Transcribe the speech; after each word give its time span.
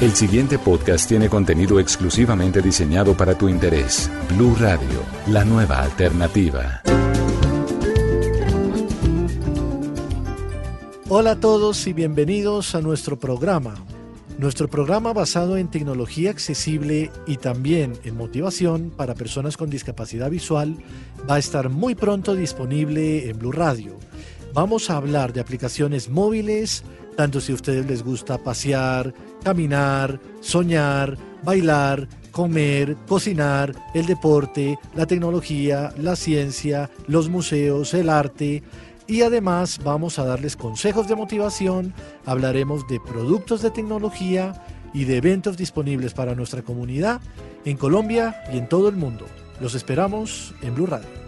El 0.00 0.14
siguiente 0.14 0.60
podcast 0.60 1.08
tiene 1.08 1.28
contenido 1.28 1.80
exclusivamente 1.80 2.62
diseñado 2.62 3.16
para 3.16 3.36
tu 3.36 3.48
interés. 3.48 4.08
Blue 4.28 4.54
Radio, 4.54 5.02
la 5.26 5.44
nueva 5.44 5.82
alternativa. 5.82 6.82
Hola 11.08 11.32
a 11.32 11.40
todos 11.40 11.84
y 11.88 11.94
bienvenidos 11.94 12.76
a 12.76 12.80
nuestro 12.80 13.18
programa. 13.18 13.74
Nuestro 14.38 14.68
programa 14.68 15.12
basado 15.12 15.56
en 15.56 15.66
tecnología 15.66 16.30
accesible 16.30 17.10
y 17.26 17.38
también 17.38 17.94
en 18.04 18.16
motivación 18.16 18.92
para 18.96 19.16
personas 19.16 19.56
con 19.56 19.68
discapacidad 19.68 20.30
visual 20.30 20.76
va 21.28 21.34
a 21.34 21.38
estar 21.40 21.70
muy 21.70 21.96
pronto 21.96 22.36
disponible 22.36 23.28
en 23.28 23.36
Blue 23.40 23.50
Radio. 23.50 23.96
Vamos 24.54 24.90
a 24.90 24.96
hablar 24.96 25.32
de 25.32 25.40
aplicaciones 25.40 26.08
móviles, 26.08 26.84
tanto 27.16 27.40
si 27.40 27.50
a 27.50 27.56
ustedes 27.56 27.84
les 27.86 28.04
gusta 28.04 28.38
pasear, 28.38 29.12
caminar, 29.42 30.20
soñar, 30.40 31.16
bailar, 31.42 32.08
comer, 32.32 32.96
cocinar, 33.06 33.74
el 33.94 34.06
deporte, 34.06 34.78
la 34.94 35.06
tecnología, 35.06 35.92
la 35.98 36.16
ciencia, 36.16 36.90
los 37.06 37.28
museos, 37.28 37.94
el 37.94 38.10
arte. 38.10 38.62
Y 39.06 39.22
además 39.22 39.80
vamos 39.82 40.18
a 40.18 40.24
darles 40.24 40.56
consejos 40.56 41.08
de 41.08 41.16
motivación, 41.16 41.94
hablaremos 42.26 42.86
de 42.88 43.00
productos 43.00 43.62
de 43.62 43.70
tecnología 43.70 44.62
y 44.92 45.04
de 45.04 45.16
eventos 45.16 45.56
disponibles 45.56 46.14
para 46.14 46.34
nuestra 46.34 46.62
comunidad 46.62 47.20
en 47.64 47.76
Colombia 47.76 48.42
y 48.52 48.58
en 48.58 48.68
todo 48.68 48.88
el 48.88 48.96
mundo. 48.96 49.26
Los 49.60 49.74
esperamos 49.74 50.54
en 50.62 50.74
Blue 50.74 50.86
Radio. 50.86 51.27